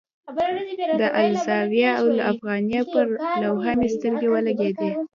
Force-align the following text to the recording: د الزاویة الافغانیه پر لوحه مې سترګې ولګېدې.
د 0.99 1.03
الزاویة 1.23 1.91
الافغانیه 2.05 2.81
پر 2.91 3.07
لوحه 3.41 3.71
مې 3.79 3.89
سترګې 3.95 4.27
ولګېدې. 4.29 4.91